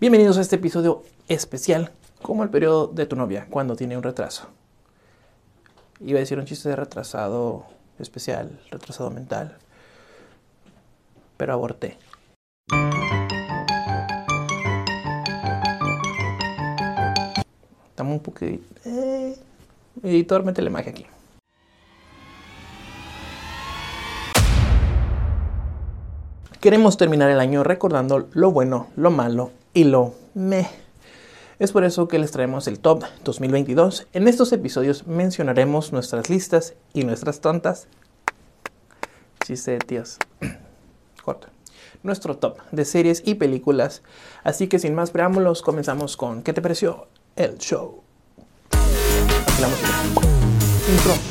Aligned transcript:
Bienvenidos 0.00 0.38
a 0.38 0.42
este 0.42 0.54
episodio 0.54 1.02
especial, 1.26 1.90
como 2.22 2.44
el 2.44 2.50
periodo 2.50 2.86
de 2.86 3.04
tu 3.04 3.16
novia, 3.16 3.48
cuando 3.50 3.74
tiene 3.74 3.96
un 3.96 4.04
retraso. 4.04 4.46
Iba 5.98 6.18
a 6.18 6.20
decir 6.20 6.38
un 6.38 6.44
chiste 6.44 6.68
de 6.68 6.76
retrasado 6.76 7.64
especial, 7.98 8.60
retrasado 8.70 9.10
mental, 9.10 9.58
pero 11.36 11.52
aborté. 11.52 11.98
Estamos 17.90 18.12
un 18.12 18.20
poquito... 18.20 18.62
Eh, 18.84 19.36
editor, 20.04 20.44
métele 20.44 20.70
magia 20.70 20.92
aquí. 20.92 21.06
Queremos 26.60 26.96
terminar 26.96 27.30
el 27.30 27.40
año 27.40 27.64
recordando 27.64 28.28
lo 28.32 28.52
bueno, 28.52 28.86
lo 28.94 29.10
malo 29.10 29.57
y 29.78 29.84
lo 29.84 30.16
me. 30.34 30.68
Es 31.60 31.70
por 31.70 31.84
eso 31.84 32.08
que 32.08 32.18
les 32.18 32.32
traemos 32.32 32.66
el 32.66 32.80
Top 32.80 33.04
2022. 33.22 34.08
En 34.12 34.26
estos 34.26 34.52
episodios 34.52 35.06
mencionaremos 35.06 35.92
nuestras 35.92 36.28
listas 36.28 36.74
y 36.94 37.04
nuestras 37.04 37.40
tontas. 37.40 37.86
Chiste 39.46 39.70
de 39.70 39.78
tíos. 39.78 40.18
Corta. 41.24 41.50
Nuestro 42.02 42.36
top 42.36 42.58
de 42.72 42.84
series 42.84 43.22
y 43.24 43.36
películas. 43.36 44.02
Así 44.42 44.66
que 44.66 44.80
sin 44.80 44.96
más 44.96 45.12
preámbulos, 45.12 45.62
comenzamos 45.62 46.16
con 46.16 46.42
¿Qué 46.42 46.52
te 46.52 46.60
pareció 46.60 47.06
el 47.36 47.58
show? 47.58 48.02
La. 49.60 49.68
Intro. 50.92 51.27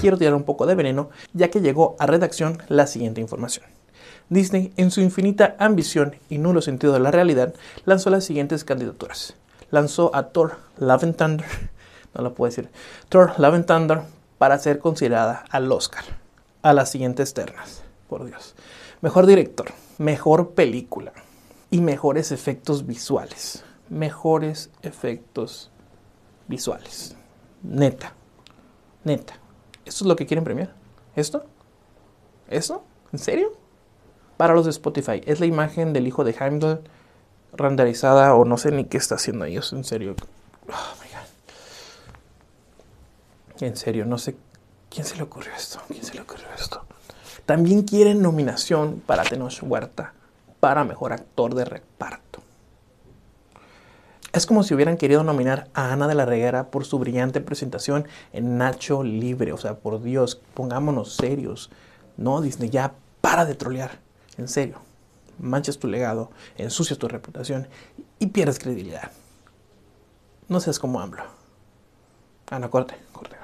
Quiero 0.00 0.16
tirar 0.16 0.34
un 0.34 0.44
poco 0.44 0.66
de 0.66 0.74
veneno, 0.74 1.10
ya 1.34 1.50
que 1.50 1.60
llegó 1.60 1.96
a 1.98 2.06
redacción 2.06 2.58
la 2.68 2.86
siguiente 2.86 3.20
información. 3.20 3.66
Disney, 4.30 4.72
en 4.76 4.90
su 4.90 5.00
infinita 5.00 5.56
ambición 5.58 6.16
y 6.28 6.38
nulo 6.38 6.62
sentido 6.62 6.92
de 6.92 7.00
la 7.00 7.10
realidad, 7.10 7.54
lanzó 7.84 8.10
las 8.10 8.24
siguientes 8.24 8.64
candidaturas. 8.64 9.34
Lanzó 9.70 10.14
a 10.14 10.28
Thor 10.28 10.56
Love 10.78 11.04
and 11.04 11.16
Thunder, 11.16 11.46
no 12.14 12.22
lo 12.22 12.34
puedo 12.34 12.50
decir, 12.50 12.70
Thor 13.08 13.32
Love 13.38 13.54
and 13.54 13.66
Thunder 13.66 14.00
para 14.38 14.58
ser 14.58 14.78
considerada 14.78 15.44
al 15.50 15.70
Oscar. 15.70 16.04
A 16.62 16.72
las 16.72 16.90
siguientes 16.90 17.34
ternas, 17.34 17.82
por 18.08 18.24
Dios. 18.24 18.54
Mejor 19.00 19.26
director, 19.26 19.72
mejor 19.98 20.50
película 20.50 21.12
y 21.70 21.80
mejores 21.80 22.32
efectos 22.32 22.86
visuales. 22.86 23.64
Mejores 23.88 24.70
efectos 24.82 25.70
visuales. 26.46 27.16
Neta. 27.62 28.14
Neta. 29.04 29.39
¿Esto 29.90 30.04
es 30.04 30.08
lo 30.08 30.16
que 30.16 30.24
quieren 30.24 30.44
premiar? 30.44 30.72
¿Esto? 31.16 31.44
¿Esto? 32.48 32.84
¿En 33.12 33.18
serio? 33.18 33.52
Para 34.36 34.54
los 34.54 34.64
de 34.64 34.70
Spotify, 34.70 35.20
es 35.26 35.40
la 35.40 35.46
imagen 35.46 35.92
del 35.92 36.06
hijo 36.06 36.22
de 36.22 36.30
Heimdall 36.38 36.80
renderizada 37.52 38.34
o 38.36 38.44
no 38.44 38.56
sé 38.56 38.70
ni 38.70 38.84
qué 38.84 38.96
está 38.98 39.16
haciendo 39.16 39.44
ellos, 39.44 39.72
en 39.72 39.82
serio. 39.82 40.14
Oh. 40.68 41.00
En 43.60 43.76
serio, 43.76 44.06
no 44.06 44.16
sé 44.16 44.36
quién 44.88 45.04
se 45.04 45.16
le 45.16 45.24
ocurrió 45.24 45.52
esto. 45.54 45.80
¿Quién 45.88 46.04
se 46.04 46.14
le 46.14 46.20
ocurrió 46.20 46.46
esto? 46.56 46.84
También 47.44 47.82
quieren 47.82 48.22
nominación 48.22 49.02
para 49.04 49.24
Tenoch 49.24 49.60
Huerta 49.62 50.14
para 50.60 50.84
mejor 50.84 51.12
actor 51.12 51.54
de 51.54 51.64
reparto. 51.64 52.29
Es 54.40 54.46
como 54.46 54.62
si 54.62 54.72
hubieran 54.72 54.96
querido 54.96 55.22
nominar 55.22 55.68
a 55.74 55.92
Ana 55.92 56.08
de 56.08 56.14
la 56.14 56.24
Reguera 56.24 56.70
por 56.70 56.86
su 56.86 56.98
brillante 56.98 57.42
presentación 57.42 58.08
en 58.32 58.56
Nacho 58.56 59.02
Libre. 59.02 59.52
O 59.52 59.58
sea, 59.58 59.74
por 59.74 60.02
Dios, 60.02 60.40
pongámonos 60.54 61.14
serios. 61.14 61.68
No, 62.16 62.40
Disney, 62.40 62.70
ya 62.70 62.94
para 63.20 63.44
de 63.44 63.54
trolear. 63.54 63.98
En 64.38 64.48
serio. 64.48 64.78
Manchas 65.38 65.78
tu 65.78 65.88
legado, 65.88 66.30
ensucias 66.56 66.98
tu 66.98 67.06
reputación 67.06 67.68
y 68.18 68.28
pierdes 68.28 68.58
credibilidad. 68.58 69.10
No 70.48 70.58
seas 70.60 70.78
como 70.78 71.02
AMLO. 71.02 71.24
Ana, 72.48 72.70
corte, 72.70 72.94
corte. 73.12 73.36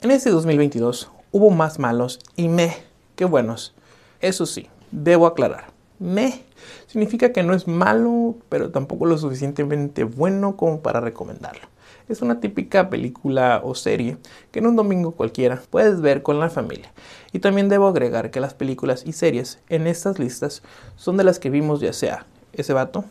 En 0.00 0.12
este 0.12 0.30
2022 0.30 1.10
hubo 1.32 1.50
más 1.50 1.80
malos 1.80 2.20
y 2.36 2.46
me 2.46 2.76
que 3.16 3.24
buenos. 3.24 3.74
Eso 4.20 4.46
sí, 4.46 4.68
debo 4.92 5.26
aclarar. 5.26 5.73
Me 6.04 6.42
significa 6.86 7.32
que 7.32 7.42
no 7.42 7.54
es 7.54 7.66
malo, 7.66 8.36
pero 8.50 8.70
tampoco 8.70 9.06
lo 9.06 9.16
suficientemente 9.16 10.04
bueno 10.04 10.54
como 10.54 10.82
para 10.82 11.00
recomendarlo. 11.00 11.66
Es 12.10 12.20
una 12.20 12.40
típica 12.40 12.90
película 12.90 13.62
o 13.64 13.74
serie 13.74 14.18
que 14.50 14.58
en 14.58 14.66
un 14.66 14.76
domingo 14.76 15.12
cualquiera 15.12 15.62
puedes 15.70 16.02
ver 16.02 16.22
con 16.22 16.38
la 16.40 16.50
familia. 16.50 16.92
Y 17.32 17.38
también 17.38 17.70
debo 17.70 17.88
agregar 17.88 18.30
que 18.30 18.40
las 18.40 18.52
películas 18.52 19.02
y 19.06 19.12
series 19.12 19.60
en 19.70 19.86
estas 19.86 20.18
listas 20.18 20.62
son 20.94 21.16
de 21.16 21.24
las 21.24 21.38
que 21.38 21.48
vimos 21.48 21.80
ya 21.80 21.94
sea 21.94 22.26
ese 22.52 22.74
vato. 22.74 23.06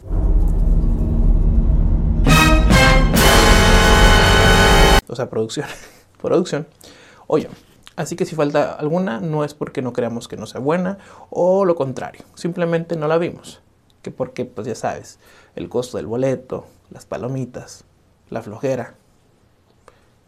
O 5.07 5.15
sea, 5.15 5.31
producción. 5.31 5.65
producción. 6.21 6.67
O 7.25 7.39
yo. 7.39 7.49
Así 7.95 8.15
que 8.15 8.25
si 8.25 8.35
falta 8.35 8.73
alguna, 8.73 9.19
no 9.19 9.43
es 9.43 9.53
porque 9.53 9.81
no 9.81 9.93
creamos 9.93 10.27
que 10.27 10.37
no 10.37 10.45
sea 10.45 10.59
buena 10.59 10.97
o 11.29 11.65
lo 11.65 11.75
contrario, 11.75 12.23
simplemente 12.33 12.95
no 12.95 13.07
la 13.07 13.17
vimos. 13.17 13.61
Que 14.01 14.11
porque, 14.11 14.45
pues 14.45 14.67
ya 14.67 14.75
sabes, 14.75 15.19
el 15.55 15.69
costo 15.69 15.97
del 15.97 16.07
boleto, 16.07 16.65
las 16.89 17.05
palomitas, 17.05 17.85
la 18.29 18.41
flojera, 18.41 18.95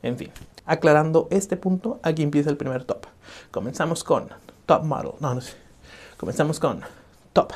en 0.04 0.18
fin. 0.18 0.32
Aclarando 0.66 1.28
este 1.32 1.58
punto, 1.58 2.00
aquí 2.04 2.22
empieza 2.22 2.50
el 2.50 2.58
primer 2.58 2.84
top. 2.86 3.08
Comenzamos 3.52 4.04
con 4.04 4.30
Top 4.66 4.84
Model. 4.84 5.14
No, 5.20 5.34
no 5.34 5.42
sé. 5.42 5.54
Comenzamos 6.18 6.60
con 6.60 6.82
Top. 7.34 7.52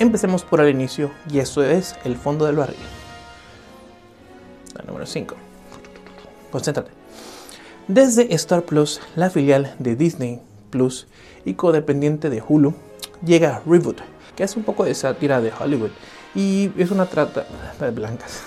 Empecemos 0.00 0.44
por 0.44 0.62
el 0.62 0.70
inicio 0.70 1.10
y 1.30 1.40
eso 1.40 1.62
es 1.62 1.94
el 2.04 2.16
fondo 2.16 2.46
del 2.46 2.56
barril. 2.56 2.78
La 4.74 4.82
número 4.84 5.04
5. 5.04 5.34
Concéntrate. 6.50 6.90
Desde 7.86 8.34
Star 8.34 8.62
Plus, 8.62 9.02
la 9.14 9.28
filial 9.28 9.74
de 9.78 9.96
Disney 9.96 10.40
Plus 10.70 11.06
y 11.44 11.52
codependiente 11.52 12.30
de 12.30 12.40
Hulu, 12.40 12.72
llega 13.22 13.60
Reboot, 13.66 13.98
que 14.36 14.44
es 14.44 14.56
un 14.56 14.62
poco 14.62 14.84
de 14.84 14.94
sátira 14.94 15.42
de 15.42 15.52
Hollywood 15.52 15.90
y 16.34 16.70
es 16.78 16.90
una 16.90 17.04
trata 17.04 17.44
de 17.78 17.90
blancas. 17.90 18.44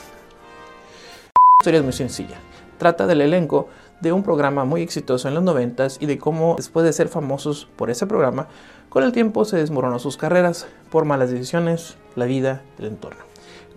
La 1.35 1.61
historia 1.61 1.77
es 1.81 1.83
muy 1.83 1.93
sencilla. 1.93 2.39
Trata 2.79 3.05
del 3.05 3.21
elenco 3.21 3.69
de 4.03 4.11
un 4.11 4.21
programa 4.21 4.65
muy 4.65 4.81
exitoso 4.81 5.29
en 5.29 5.33
los 5.33 5.43
90 5.43 5.87
y 6.01 6.05
de 6.05 6.19
cómo 6.19 6.55
después 6.57 6.85
de 6.85 6.91
ser 6.93 7.07
famosos 7.07 7.69
por 7.77 7.89
ese 7.89 8.05
programa, 8.05 8.49
con 8.89 9.03
el 9.03 9.13
tiempo 9.13 9.45
se 9.45 9.57
desmoronó 9.57 9.97
sus 9.97 10.17
carreras 10.17 10.67
por 10.91 11.05
malas 11.05 11.31
decisiones, 11.31 11.95
la 12.15 12.25
vida, 12.25 12.61
el 12.77 12.85
entorno. 12.85 13.23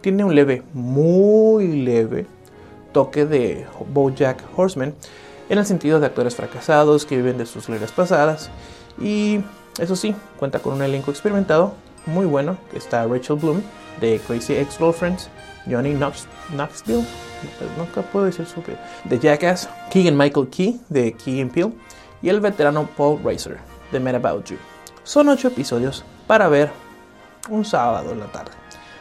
Tiene 0.00 0.24
un 0.24 0.34
leve, 0.34 0.64
muy 0.74 1.82
leve 1.82 2.26
toque 2.92 3.24
de 3.24 3.66
Bojack 3.94 4.42
Horseman 4.56 4.94
en 5.48 5.58
el 5.58 5.64
sentido 5.64 6.00
de 6.00 6.06
actores 6.06 6.34
fracasados 6.34 7.06
que 7.06 7.16
viven 7.16 7.38
de 7.38 7.46
sus 7.46 7.68
glorias 7.68 7.92
pasadas 7.92 8.50
y 9.00 9.40
eso 9.78 9.94
sí, 9.94 10.14
cuenta 10.38 10.58
con 10.58 10.74
un 10.74 10.82
elenco 10.82 11.12
experimentado 11.12 11.74
muy 12.04 12.26
bueno. 12.26 12.56
Está 12.74 13.06
Rachel 13.06 13.36
Bloom 13.36 13.62
de 14.00 14.20
Crazy 14.26 14.54
Ex-Girlfriends, 14.54 15.30
Johnny 15.68 15.94
Knox, 15.94 16.26
Knoxville, 16.50 17.04
nunca 17.76 18.02
puedo 18.02 18.26
decir 18.26 18.46
su 18.46 18.62
de 19.04 19.18
Jackass, 19.18 19.68
Keegan 19.90 20.16
Michael 20.16 20.48
Key 20.48 20.80
de 20.88 21.12
Key 21.12 21.40
and 21.40 21.52
Peele 21.52 21.72
y 22.22 22.28
el 22.28 22.40
veterano 22.40 22.88
Paul 22.96 23.20
Racer 23.24 23.58
de 23.92 24.00
Mad 24.00 24.16
About 24.16 24.46
You. 24.46 24.56
Son 25.04 25.28
ocho 25.28 25.48
episodios 25.48 26.04
para 26.26 26.48
ver 26.48 26.70
un 27.48 27.64
sábado 27.64 28.12
en 28.12 28.20
la 28.20 28.26
tarde. 28.26 28.52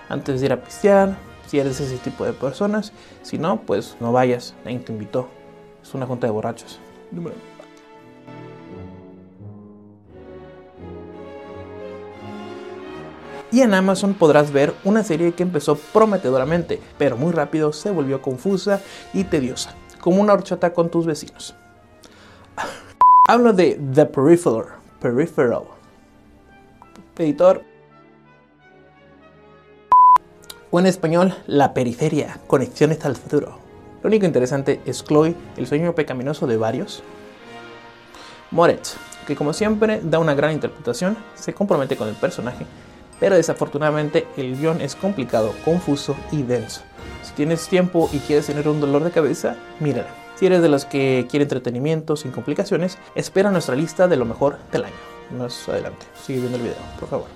Antes 0.10 0.40
de 0.40 0.46
ir 0.48 0.54
a 0.54 0.62
pistear, 0.62 1.16
si 1.48 1.60
eres 1.60 1.80
ese 1.80 1.98
tipo 1.98 2.26
de 2.26 2.34
personas, 2.34 2.92
si 3.24 3.38
no, 3.38 3.62
pues 3.62 3.96
no 4.00 4.12
vayas, 4.12 4.54
nadie 4.64 4.80
te 4.80 4.92
invitó. 4.92 5.30
Es 5.82 5.94
una 5.94 6.06
junta 6.06 6.28
de 6.28 6.32
borrachos. 6.32 6.80
Y 13.56 13.62
en 13.62 13.74
Amazon 13.74 14.16
podrás 14.16 14.52
ver 14.52 14.74
una 14.84 15.02
serie 15.02 15.32
que 15.32 15.42
empezó 15.42 15.78
prometedoramente, 15.78 16.82
pero 16.98 17.16
muy 17.16 17.32
rápido 17.32 17.72
se 17.72 17.90
volvió 17.90 18.22
confusa 18.22 18.82
y 19.14 19.24
tediosa, 19.24 19.74
como 20.02 20.22
una 20.22 20.34
horchata 20.34 20.74
con 20.74 20.90
tus 20.90 21.06
vecinos. 21.06 21.56
Hablo 23.30 23.54
de 23.54 23.80
The 23.94 24.08
Peripheral. 24.08 25.64
Editor. 27.18 27.64
O 30.70 30.78
en 30.82 30.86
español, 30.86 31.34
La 31.48 31.74
Periferia. 31.74 32.42
Conexiones 32.48 33.06
al 33.06 33.16
futuro. 33.16 33.58
Lo 34.04 34.10
único 34.10 34.26
interesante 34.26 34.82
es 34.86 35.02
Chloe, 35.02 35.34
el 35.56 35.66
sueño 35.66 35.96
pecaminoso 35.96 36.46
de 36.46 36.58
varios. 36.58 37.04
Moritz, 38.52 38.98
que 39.26 39.38
como 39.38 39.54
siempre 39.54 40.02
da 40.04 40.20
una 40.20 40.36
gran 40.36 40.52
interpretación, 40.52 41.16
se 41.36 41.54
compromete 41.54 41.96
con 41.96 42.10
el 42.10 42.16
personaje, 42.16 42.66
pero 43.20 43.36
desafortunadamente 43.36 44.28
el 44.38 44.58
guion 44.58 44.82
es 44.82 44.96
complicado, 44.96 45.54
confuso 45.64 46.16
y 46.32 46.44
denso. 46.44 46.82
Si 47.24 47.34
tienes 47.34 47.68
tiempo 47.68 48.10
y 48.12 48.20
quieres 48.20 48.48
tener 48.48 48.68
un 48.68 48.80
dolor 48.80 49.04
de 49.04 49.12
cabeza, 49.12 49.56
mírala. 49.80 50.10
Si 50.36 50.46
eres 50.46 50.62
de 50.62 50.70
los 50.70 50.86
que 50.86 51.28
quiere 51.30 51.44
entretenimiento 51.44 52.18
sin 52.18 52.32
complicaciones, 52.32 52.98
espera 53.16 53.52
nuestra 53.52 53.76
lista 53.76 54.08
de 54.08 54.18
lo 54.18 54.26
mejor 54.26 54.58
del 54.72 54.86
año. 54.86 54.96
Más 55.38 55.68
adelante, 55.70 56.06
sigue 56.22 56.40
viendo 56.40 56.58
el 56.58 56.64
video, 56.64 56.78
por 57.00 57.10
favor. 57.10 57.28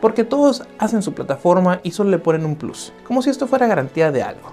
Porque 0.00 0.24
todos 0.24 0.64
hacen 0.78 1.02
su 1.02 1.12
plataforma 1.12 1.80
y 1.82 1.90
solo 1.90 2.10
le 2.10 2.18
ponen 2.18 2.46
un 2.46 2.56
plus, 2.56 2.92
como 3.04 3.20
si 3.20 3.28
esto 3.28 3.46
fuera 3.46 3.66
garantía 3.66 4.10
de 4.10 4.22
algo. 4.22 4.52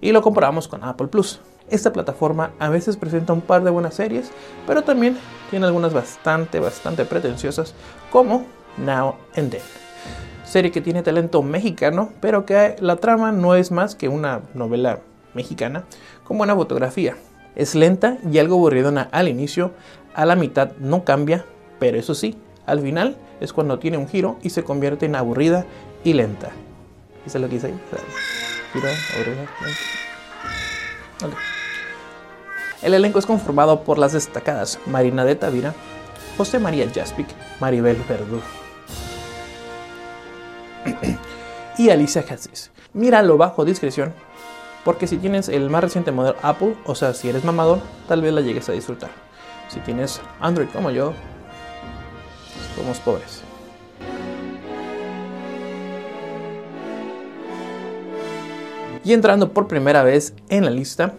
Y 0.00 0.12
lo 0.12 0.22
comparamos 0.22 0.68
con 0.68 0.82
Apple 0.82 1.08
Plus. 1.08 1.40
Esta 1.70 1.92
plataforma 1.92 2.50
a 2.58 2.68
veces 2.68 2.96
presenta 2.96 3.32
un 3.32 3.40
par 3.40 3.62
de 3.62 3.70
buenas 3.70 3.94
series, 3.94 4.32
pero 4.66 4.82
también 4.82 5.16
tiene 5.50 5.66
algunas 5.66 5.92
bastante, 5.92 6.58
bastante 6.58 7.04
pretenciosas, 7.04 7.74
como 8.10 8.44
Now 8.76 9.14
and 9.36 9.52
Then. 9.52 9.62
Serie 10.44 10.72
que 10.72 10.80
tiene 10.80 11.04
talento 11.04 11.42
mexicano, 11.42 12.12
pero 12.20 12.44
que 12.44 12.74
la 12.80 12.96
trama 12.96 13.30
no 13.30 13.54
es 13.54 13.70
más 13.70 13.94
que 13.94 14.08
una 14.08 14.40
novela 14.52 14.98
mexicana 15.32 15.84
con 16.24 16.38
buena 16.38 16.56
fotografía. 16.56 17.16
Es 17.54 17.76
lenta 17.76 18.18
y 18.28 18.38
algo 18.38 18.56
aburridona 18.56 19.08
al 19.12 19.28
inicio, 19.28 19.70
a 20.14 20.26
la 20.26 20.34
mitad 20.34 20.72
no 20.78 21.04
cambia, 21.04 21.44
pero 21.78 21.98
eso 21.98 22.16
sí, 22.16 22.36
al 22.66 22.80
final 22.80 23.16
es 23.40 23.52
cuando 23.52 23.78
tiene 23.78 23.96
un 23.96 24.08
giro 24.08 24.38
y 24.42 24.50
se 24.50 24.64
convierte 24.64 25.06
en 25.06 25.14
aburrida 25.14 25.66
y 26.02 26.14
lenta. 26.14 26.50
¿Eso 27.24 27.38
es 27.38 27.42
lo 27.42 27.48
que 27.48 27.54
dice 27.54 27.68
ahí? 27.68 27.80
Giro, 28.72 28.88
aburrida, 29.14 29.48
lenta. 31.20 31.49
El 32.82 32.94
elenco 32.94 33.18
es 33.18 33.26
conformado 33.26 33.84
por 33.84 33.98
las 33.98 34.12
destacadas 34.12 34.78
Marina 34.86 35.24
de 35.24 35.34
Tavira, 35.34 35.74
José 36.36 36.58
María 36.58 36.90
Jaspic, 36.92 37.26
Maribel 37.60 38.02
Verdú 38.08 38.40
y 41.76 41.90
Alicia 41.90 42.24
Hatsis. 42.28 42.70
Míralo 42.94 43.36
bajo 43.36 43.64
discreción, 43.64 44.14
porque 44.84 45.06
si 45.06 45.18
tienes 45.18 45.48
el 45.48 45.68
más 45.68 45.84
reciente 45.84 46.12
modelo 46.12 46.36
Apple, 46.42 46.76
o 46.86 46.94
sea, 46.94 47.12
si 47.12 47.28
eres 47.28 47.44
mamador, 47.44 47.80
tal 48.08 48.22
vez 48.22 48.32
la 48.32 48.40
llegues 48.40 48.68
a 48.68 48.72
disfrutar. 48.72 49.10
Si 49.68 49.80
tienes 49.80 50.20
Android 50.40 50.68
como 50.72 50.90
yo, 50.90 51.12
somos 52.76 52.98
pobres. 52.98 53.42
Y 59.04 59.12
entrando 59.12 59.52
por 59.52 59.68
primera 59.68 60.02
vez 60.02 60.34
en 60.48 60.64
la 60.64 60.70
lista, 60.70 61.14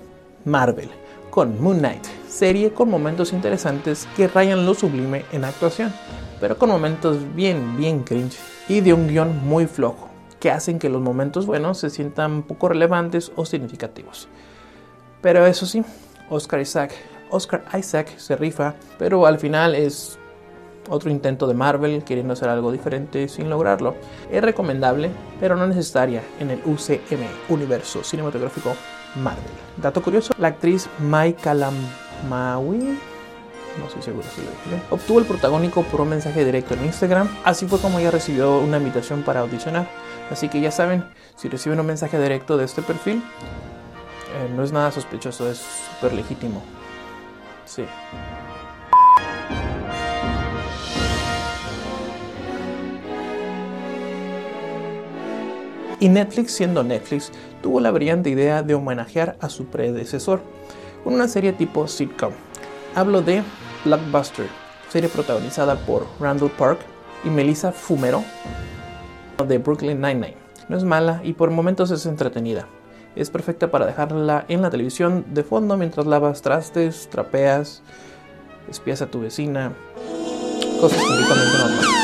Marvel, 0.46 0.90
con 1.32 1.60
Moon 1.62 1.80
Knight, 1.80 2.06
serie 2.28 2.72
con 2.74 2.90
momentos 2.90 3.34
interesantes 3.34 4.08
que 4.16 4.28
rayan 4.28 4.66
lo 4.66 4.76
sublime 4.76 5.26
en 5.32 5.46
actuación, 5.46 5.92
pero 6.40 6.58
con 6.58 6.70
momentos 6.70 7.18
bien, 7.34 7.78
bien 7.78 8.04
cringe 8.04 8.38
y 8.68 8.82
de 8.82 8.94
un 8.94 9.08
guion 9.08 9.48
muy 9.48 9.66
flojo, 9.66 10.10
que 10.40 10.52
hacen 10.52 10.78
que 10.78 10.90
los 10.90 11.02
momentos 11.02 11.46
buenos 11.46 11.80
se 11.80 11.90
sientan 11.90 12.44
poco 12.44 12.70
relevantes 12.70 13.32
o 13.36 13.46
significativos. 13.46 14.28
Pero 15.22 15.46
eso 15.46 15.66
sí, 15.66 15.84
Oscar 16.30 16.60
Isaac, 16.60 16.92
Oscar 17.30 17.64
Isaac 17.80 18.18
se 18.18 18.36
rifa, 18.36 18.76
pero 19.00 19.26
al 19.26 19.40
final 19.40 19.74
es 19.74 20.20
otro 20.90 21.10
intento 21.10 21.48
de 21.48 21.54
Marvel 21.54 22.04
queriendo 22.04 22.34
hacer 22.34 22.50
algo 22.50 22.72
diferente 22.72 23.30
sin 23.30 23.50
lograrlo. 23.50 23.96
Es 24.30 24.42
recomendable, 24.42 25.12
pero 25.40 25.56
no 25.56 25.66
necesaria 25.66 26.22
en 26.40 26.52
el 26.52 26.60
UCM, 26.66 27.24
Universo 27.50 28.04
Cinematográfico 28.04 28.74
Marvel. 29.16 29.44
Dato 29.78 30.02
curioso, 30.02 30.34
la 30.38 30.50
actriz 30.50 30.88
Mai 31.00 31.34
Kalamaui 31.34 32.98
no 33.80 33.86
estoy 33.86 34.02
seguro 34.02 34.28
si 34.36 34.42
lo 34.42 34.50
dije 34.52 34.84
Obtuvo 34.90 35.20
el 35.20 35.26
protagónico 35.26 35.84
por 35.84 36.02
un 36.02 36.10
mensaje 36.10 36.44
directo 36.44 36.74
en 36.74 36.86
Instagram. 36.86 37.30
Así 37.44 37.68
fue 37.68 37.80
como 37.80 38.00
ella 38.00 38.12
recibió 38.12 38.60
una 38.60 38.78
invitación 38.78 39.24
para 39.24 39.42
audicionar. 39.42 39.88
Así 40.30 40.50
que 40.50 40.62
ya 40.62 40.72
saben, 40.72 41.06
si 41.36 41.48
reciben 41.50 41.80
un 41.80 41.86
mensaje 41.86 42.22
directo 42.22 42.58
de 42.58 42.66
este 42.66 42.82
perfil, 42.82 43.24
eh, 44.36 44.54
no 44.56 44.64
es 44.64 44.72
nada 44.72 44.92
sospechoso, 44.92 45.50
es 45.50 45.60
súper 45.60 46.14
legítimo. 46.14 46.62
Sí. 47.66 47.86
Y 56.02 56.10
Netflix, 56.10 56.54
siendo 56.54 56.84
Netflix, 56.84 57.32
tuvo 57.62 57.80
la 57.80 57.92
brillante 57.92 58.32
idea 58.32 58.64
de 58.64 58.74
homenajear 58.74 59.38
a 59.40 59.50
su 59.50 59.68
predecesor 59.68 60.42
con 61.04 61.14
una 61.14 61.28
serie 61.28 61.54
tipo 61.54 61.88
sitcom. 61.88 62.34
Hablo 62.96 63.22
de 63.22 63.44
Blockbuster, 63.86 64.48
serie 64.90 65.10
protagonizada 65.10 65.76
por 65.76 66.08
Randall 66.20 66.50
Park 66.50 66.80
y 67.24 67.30
Melissa 67.30 67.72
Fumero 67.72 68.24
de 69.48 69.60
Brooklyn 69.60 70.02
Nine-Nine. 70.02 70.38
No 70.70 70.78
es 70.78 70.84
mala 70.84 71.22
y 71.24 71.34
por 71.34 71.52
momentos 71.52 71.92
es 71.92 72.08
entretenida. 72.08 72.68
Es 73.16 73.30
perfecta 73.30 73.70
para 73.70 73.86
dejarla 73.86 74.46
en 74.48 74.64
la 74.64 74.72
televisión 74.72 75.26
de 75.30 75.44
fondo 75.44 75.78
mientras 75.78 76.08
lavas 76.08 76.42
trastes, 76.42 77.10
trapeas, 77.12 77.84
espías 78.68 79.04
a 79.04 79.06
tu 79.06 79.22
vecina, 79.22 79.74
cosas 80.80 81.00
completamente 81.04 81.58
normales. 81.60 82.01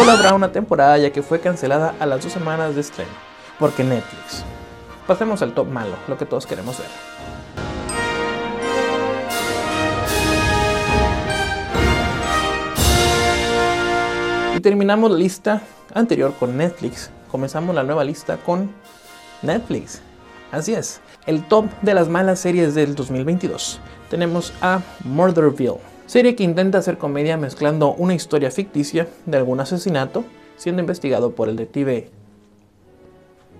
Solo 0.00 0.12
habrá 0.12 0.32
una 0.32 0.50
temporada 0.50 0.96
ya 0.96 1.12
que 1.12 1.22
fue 1.22 1.40
cancelada 1.40 1.94
a 2.00 2.06
las 2.06 2.22
dos 2.22 2.32
semanas 2.32 2.74
de 2.74 2.80
estreno, 2.80 3.10
porque 3.58 3.84
Netflix. 3.84 4.42
Pasemos 5.06 5.42
al 5.42 5.52
top 5.52 5.68
malo, 5.68 5.94
lo 6.08 6.16
que 6.16 6.24
todos 6.24 6.46
queremos 6.46 6.78
ver. 6.78 6.88
Y 14.56 14.60
terminamos 14.60 15.10
la 15.10 15.18
lista 15.18 15.60
anterior 15.92 16.32
con 16.40 16.56
Netflix. 16.56 17.10
Comenzamos 17.30 17.74
la 17.74 17.82
nueva 17.82 18.02
lista 18.02 18.38
con 18.38 18.72
Netflix. 19.42 20.00
Así 20.50 20.72
es, 20.72 21.02
el 21.26 21.46
top 21.46 21.66
de 21.82 21.92
las 21.92 22.08
malas 22.08 22.40
series 22.40 22.74
del 22.74 22.94
2022. 22.94 23.78
Tenemos 24.08 24.54
a 24.62 24.80
Murderville, 25.04 25.78
serie 26.10 26.34
que 26.34 26.42
intenta 26.42 26.78
hacer 26.78 26.98
comedia 26.98 27.36
mezclando 27.36 27.94
una 27.94 28.14
historia 28.14 28.50
ficticia 28.50 29.06
de 29.26 29.36
algún 29.36 29.60
asesinato, 29.60 30.24
siendo 30.56 30.80
investigado 30.80 31.36
por 31.36 31.48
el 31.48 31.54
detective 31.54 32.10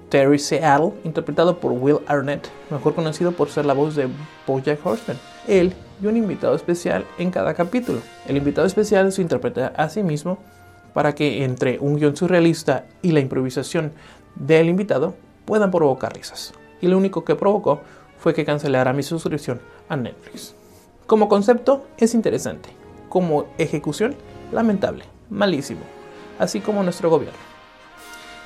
Terry 0.09 0.41
Seattle, 0.41 0.95
interpretado 1.05 1.61
por 1.61 1.71
Will 1.71 2.01
Arnett, 2.09 2.49
mejor 2.71 2.97
conocido 2.97 3.31
por 3.31 3.51
ser 3.51 3.67
la 3.67 3.73
voz 3.73 3.95
de 3.95 4.09
BoJack 4.49 4.85
Horseman. 4.85 5.17
Él 5.47 5.73
y 6.03 6.07
un 6.09 6.17
invitado 6.17 6.57
especial 6.57 7.05
en 7.19 7.31
cada 7.31 7.55
capítulo. 7.55 8.01
El 8.27 8.37
invitado 8.37 8.67
especial 8.67 9.13
se 9.13 9.23
interpreta 9.23 9.69
a 9.77 9.89
sí 9.89 10.03
mismo 10.03 10.39
para 10.93 11.15
que 11.15 11.45
entre 11.45 11.79
un 11.79 12.01
guion 12.01 12.17
surrealista 12.17 12.85
y 13.01 13.13
la 13.13 13.21
improvisación 13.21 13.93
del 14.35 14.69
invitado 14.69 15.15
puedan 15.45 15.71
provocar 15.71 16.13
risas. 16.13 16.53
Y 16.81 16.89
lo 16.89 16.99
único 16.99 17.25
que 17.25 17.37
provocó 17.37 17.83
fue 18.19 18.35
que 18.35 18.45
cancelara 18.45 18.93
mi 18.93 19.05
suscripción 19.05 19.61
a 19.89 19.97
Netflix. 19.97 20.57
Como 21.11 21.29
concepto 21.29 21.89
es 21.99 22.15
interesante, 22.15 22.69
como 23.09 23.47
ejecución 23.59 24.15
lamentable, 24.53 25.07
malísimo, 25.29 25.81
así 26.39 26.61
como 26.61 26.85
nuestro 26.85 27.11
gobierno. 27.11 27.37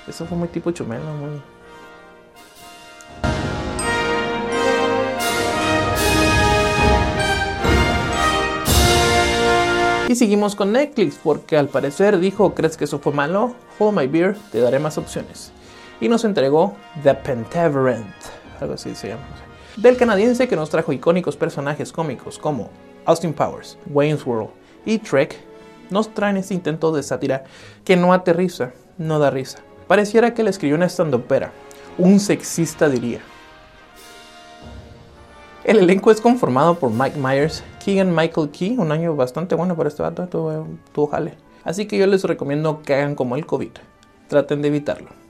Eso 0.08 0.24
fue 0.24 0.38
muy 0.38 0.48
tipo 0.48 0.70
chumelo, 0.70 1.04
muy... 1.12 1.42
Y 10.08 10.14
seguimos 10.14 10.56
con 10.56 10.72
Netflix, 10.72 11.20
porque 11.22 11.58
al 11.58 11.68
parecer 11.68 12.18
dijo, 12.18 12.54
¿crees 12.54 12.78
que 12.78 12.84
eso 12.84 12.98
fue 12.98 13.12
malo? 13.12 13.54
Hold 13.78 13.94
my 13.94 14.06
beer, 14.06 14.38
te 14.50 14.60
daré 14.60 14.78
más 14.78 14.96
opciones. 14.96 15.52
Y 16.00 16.08
nos 16.08 16.24
entregó 16.24 16.74
The 17.02 17.12
Pentaverant, 17.12 18.06
algo 18.58 18.72
así 18.72 18.94
se 18.94 19.08
llama 19.08 19.53
del 19.76 19.96
canadiense 19.96 20.46
que 20.48 20.56
nos 20.56 20.70
trajo 20.70 20.92
icónicos 20.92 21.36
personajes 21.36 21.92
cómicos 21.92 22.38
como 22.38 22.70
Austin 23.06 23.32
Powers, 23.32 23.76
Wayne's 23.86 24.24
World 24.24 24.50
y 24.86 24.98
Trek, 24.98 25.36
nos 25.90 26.14
traen 26.14 26.36
este 26.36 26.54
intento 26.54 26.92
de 26.92 27.02
sátira 27.02 27.44
que 27.84 27.96
no 27.96 28.12
aterriza, 28.12 28.72
no 28.98 29.18
da 29.18 29.30
risa. 29.30 29.58
Pareciera 29.86 30.32
que 30.32 30.42
le 30.42 30.50
escribió 30.50 30.76
una 30.76 30.86
estandopera, 30.86 31.52
un 31.98 32.20
sexista 32.20 32.88
diría. 32.88 33.20
El 35.64 35.78
elenco 35.78 36.10
es 36.10 36.20
conformado 36.20 36.78
por 36.78 36.90
Mike 36.90 37.18
Myers, 37.18 37.64
Keegan 37.84 38.14
Michael 38.14 38.50
Key, 38.50 38.76
un 38.78 38.92
año 38.92 39.16
bastante 39.16 39.54
bueno 39.54 39.76
para 39.76 39.88
este 39.88 40.02
vato, 40.02 40.26
tuvo 40.26 41.06
jale. 41.06 41.34
Así 41.64 41.86
que 41.86 41.98
yo 41.98 42.06
les 42.06 42.22
recomiendo 42.22 42.82
que 42.82 42.94
hagan 42.94 43.14
como 43.14 43.36
el 43.36 43.46
COVID, 43.46 43.70
traten 44.28 44.62
de 44.62 44.68
evitarlo. 44.68 45.23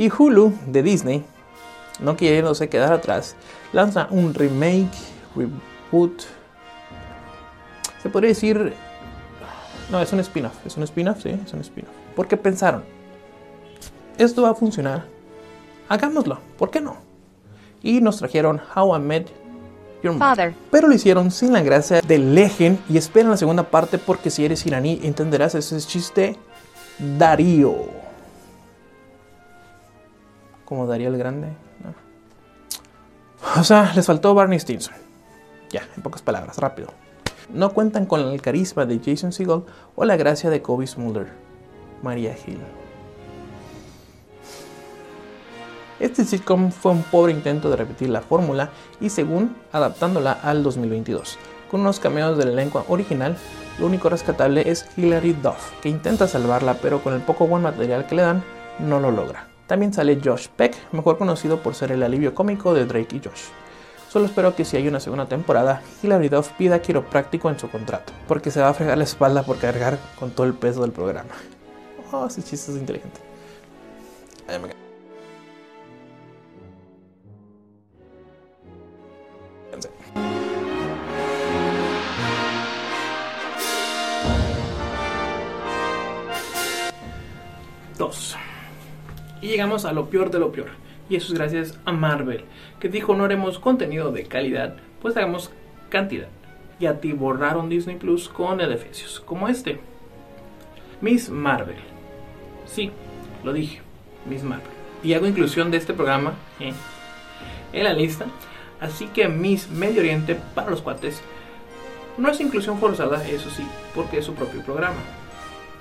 Y 0.00 0.10
Hulu 0.10 0.54
de 0.66 0.82
Disney, 0.82 1.22
no 2.00 2.16
queriéndose 2.16 2.70
quedar 2.70 2.90
atrás, 2.90 3.36
lanza 3.74 4.08
un 4.10 4.32
remake, 4.32 4.88
reboot, 5.36 6.22
se 8.02 8.08
podría 8.08 8.28
decir 8.28 8.72
No, 9.90 10.00
es 10.00 10.10
un 10.14 10.20
spin-off. 10.20 10.54
Es 10.64 10.78
un 10.78 10.84
spin-off, 10.84 11.22
sí, 11.22 11.38
es 11.44 11.52
un 11.52 11.60
spin-off. 11.60 11.92
Porque 12.16 12.38
pensaron, 12.38 12.82
esto 14.16 14.40
va 14.40 14.50
a 14.50 14.54
funcionar. 14.54 15.04
Hagámoslo, 15.90 16.38
¿por 16.56 16.70
qué 16.70 16.80
no? 16.80 16.96
Y 17.82 18.00
nos 18.00 18.16
trajeron 18.16 18.58
How 18.74 18.96
I 18.96 19.00
Met 19.00 19.28
Your 20.02 20.14
Mother. 20.14 20.54
Pero 20.70 20.88
lo 20.88 20.94
hicieron 20.94 21.30
sin 21.30 21.52
la 21.52 21.60
gracia 21.60 22.00
de 22.00 22.16
Legend 22.16 22.78
y 22.88 22.96
esperan 22.96 23.32
la 23.32 23.36
segunda 23.36 23.64
parte 23.64 23.98
porque 23.98 24.30
si 24.30 24.46
eres 24.46 24.64
iraní 24.64 24.98
entenderás 25.02 25.54
ese 25.54 25.78
chiste 25.80 26.38
Darío. 27.18 27.99
Como 30.70 30.86
Darío 30.86 31.08
el 31.08 31.18
Grande. 31.18 31.48
O 33.58 33.64
sea, 33.64 33.92
les 33.96 34.06
faltó 34.06 34.34
Barney 34.34 34.60
Stinson. 34.60 34.94
Ya, 35.68 35.82
en 35.96 36.02
pocas 36.02 36.22
palabras, 36.22 36.58
rápido. 36.58 36.90
No 37.52 37.74
cuentan 37.74 38.06
con 38.06 38.20
el 38.20 38.40
carisma 38.40 38.86
de 38.86 39.00
Jason 39.04 39.32
Segel 39.32 39.64
o 39.96 40.04
la 40.04 40.16
gracia 40.16 40.48
de 40.48 40.62
Kobe 40.62 40.86
Smulder. 40.86 41.26
María 42.04 42.36
Hill. 42.46 42.60
Este 45.98 46.24
sitcom 46.24 46.70
fue 46.70 46.92
un 46.92 47.02
pobre 47.02 47.32
intento 47.32 47.68
de 47.68 47.76
repetir 47.76 48.08
la 48.08 48.20
fórmula 48.20 48.70
y 49.00 49.10
según 49.10 49.56
adaptándola 49.72 50.30
al 50.30 50.62
2022. 50.62 51.36
Con 51.68 51.80
unos 51.80 51.98
cameos 51.98 52.38
del 52.38 52.50
elenco 52.50 52.84
original, 52.86 53.36
lo 53.80 53.86
único 53.86 54.08
rescatable 54.08 54.70
es 54.70 54.86
Hilary 54.96 55.32
Duff, 55.32 55.72
que 55.82 55.88
intenta 55.88 56.28
salvarla 56.28 56.74
pero 56.74 57.02
con 57.02 57.12
el 57.12 57.22
poco 57.22 57.48
buen 57.48 57.64
material 57.64 58.06
que 58.06 58.14
le 58.14 58.22
dan, 58.22 58.44
no 58.78 59.00
lo 59.00 59.10
logra. 59.10 59.49
También 59.70 59.92
sale 59.92 60.20
Josh 60.20 60.48
Peck, 60.48 60.76
mejor 60.90 61.16
conocido 61.16 61.62
por 61.62 61.76
ser 61.76 61.92
el 61.92 62.02
alivio 62.02 62.34
cómico 62.34 62.74
de 62.74 62.86
Drake 62.86 63.14
y 63.14 63.20
Josh. 63.20 63.50
Solo 64.08 64.26
espero 64.26 64.56
que 64.56 64.64
si 64.64 64.76
hay 64.76 64.88
una 64.88 64.98
segunda 64.98 65.26
temporada, 65.26 65.80
Hilary 66.02 66.28
Duff 66.28 66.48
pida 66.58 66.82
quiropráctico 66.82 67.48
en 67.48 67.56
su 67.56 67.70
contrato, 67.70 68.12
porque 68.26 68.50
se 68.50 68.60
va 68.60 68.70
a 68.70 68.74
fregar 68.74 68.98
la 68.98 69.04
espalda 69.04 69.44
por 69.44 69.58
cargar 69.58 69.96
con 70.18 70.32
todo 70.32 70.48
el 70.48 70.54
peso 70.54 70.82
del 70.82 70.90
programa. 70.90 71.30
Oh, 72.10 72.26
ese 72.26 72.42
chiste 72.42 72.72
es 72.72 72.78
inteligente. 72.78 73.20
Y 89.40 89.48
llegamos 89.48 89.84
a 89.84 89.92
lo 89.92 90.10
peor 90.10 90.30
de 90.30 90.38
lo 90.38 90.52
peor. 90.52 90.70
Y 91.08 91.16
eso 91.16 91.32
es 91.32 91.38
gracias 91.38 91.78
a 91.84 91.92
Marvel, 91.92 92.44
que 92.78 92.88
dijo 92.88 93.14
no 93.14 93.24
haremos 93.24 93.58
contenido 93.58 94.12
de 94.12 94.24
calidad, 94.24 94.76
pues 95.02 95.16
hagamos 95.16 95.50
cantidad. 95.88 96.28
Y 96.78 96.86
atiborraron 96.86 97.68
Disney 97.68 97.96
Plus 97.96 98.28
con 98.28 98.60
edificios 98.60 99.20
como 99.20 99.48
este. 99.48 99.80
Miss 101.00 101.28
Marvel. 101.28 101.76
Sí, 102.64 102.90
lo 103.42 103.52
dije, 103.52 103.80
Miss 104.28 104.44
Marvel. 104.44 104.70
Y 105.02 105.14
hago 105.14 105.26
inclusión 105.26 105.70
de 105.70 105.78
este 105.78 105.94
programa 105.94 106.34
¿eh? 106.60 106.72
en 107.72 107.84
la 107.84 107.92
lista. 107.92 108.26
Así 108.80 109.06
que 109.08 109.28
Miss 109.28 109.68
Medio 109.68 110.00
Oriente 110.00 110.38
para 110.54 110.70
los 110.70 110.80
cuates 110.80 111.20
no 112.16 112.30
es 112.30 112.40
inclusión 112.40 112.78
forzada, 112.78 113.26
eso 113.28 113.50
sí, 113.50 113.66
porque 113.94 114.18
es 114.18 114.24
su 114.24 114.34
propio 114.34 114.62
programa, 114.62 114.98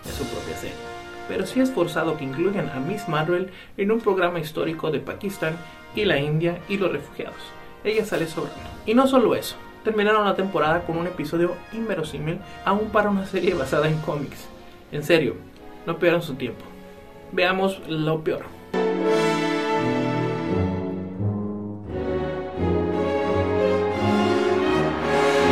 es 0.06 0.16
su 0.16 0.24
propia 0.26 0.56
serie 0.56 0.89
pero 1.30 1.46
sí 1.46 1.62
es 1.62 1.72
forzado 1.72 2.18
que 2.18 2.26
incluyan 2.26 2.70
a 2.72 2.80
Miss 2.80 3.08
Marvel 3.08 3.52
en 3.78 3.92
un 3.92 4.02
programa 4.02 4.40
histórico 4.40 4.90
de 4.90 5.00
Pakistán 5.00 5.56
y 5.96 6.04
la 6.04 6.20
India 6.20 6.58
y 6.68 6.78
los 6.78 6.92
refugiados. 6.92 7.38
Ella 7.84 8.04
sale 8.04 8.26
sobrando. 8.26 8.60
Y 8.88 8.96
no 8.96 9.08
solo 9.08 9.36
eso, 9.36 9.56
terminaron 9.84 10.26
la 10.26 10.36
temporada 10.36 10.82
con 10.82 10.98
un 10.98 11.06
episodio 11.06 11.54
inverosímil 11.72 12.40
aún 12.66 12.90
para 12.90 13.12
una 13.12 13.28
serie 13.28 13.54
basada 13.54 13.88
en 13.88 13.98
cómics. 14.00 14.50
En 14.92 15.04
serio, 15.04 15.36
no 15.86 16.00
pierdan 16.00 16.24
su 16.24 16.34
tiempo. 16.34 16.66
Veamos 17.32 17.80
lo 17.88 18.24
peor. 18.24 18.42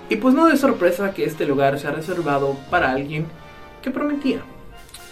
Y 0.10 0.15
pues 0.15 0.34
no 0.34 0.48
de 0.48 0.57
sorpresa 0.57 1.13
que 1.13 1.25
este 1.25 1.46
lugar 1.46 1.77
sea 1.77 1.91
reservado 1.91 2.55
para 2.72 2.91
alguien 2.91 3.27
que 3.84 3.91
prometía 3.91 4.41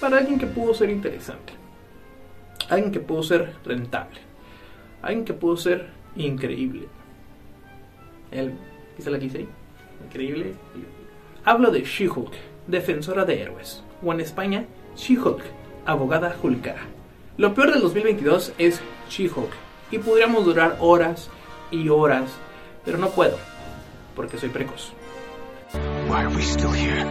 para 0.05 0.19
alguien 0.19 0.37
que 0.37 0.45
pudo 0.45 0.71
ser 0.75 0.91
interesante, 0.91 1.53
alguien 2.69 2.91
que 2.91 2.99
pudo 2.99 3.23
ser 3.23 3.55
rentable, 3.65 4.19
alguien 5.01 5.25
que 5.25 5.33
pudo 5.33 5.57
ser 5.57 5.89
increíble. 6.15 6.87
El, 8.29 8.53
quizá 8.95 9.09
la 9.09 9.17
quise 9.17 9.47
increíble. 10.05 10.53
Hablo 11.43 11.71
de 11.71 11.81
She-Hulk, 11.81 12.33
defensora 12.67 13.25
de 13.25 13.41
héroes, 13.41 13.83
o 14.03 14.13
en 14.13 14.19
España, 14.19 14.65
She-Hulk, 14.95 15.41
abogada 15.87 16.35
Hulkara. 16.39 16.85
Lo 17.37 17.55
peor 17.55 17.71
del 17.71 17.81
2022 17.81 18.53
es 18.59 18.81
She-Hulk, 19.09 19.53
y 19.89 19.97
podríamos 19.97 20.45
durar 20.45 20.77
horas 20.81 21.31
y 21.71 21.89
horas, 21.89 22.29
pero 22.85 22.99
no 22.99 23.09
puedo, 23.09 23.39
porque 24.15 24.37
soy 24.37 24.49
precoz. 24.49 24.93
Why 26.07 26.17
are 26.17 26.27
we 26.27 26.43
still 26.43 26.71
here? 26.71 27.03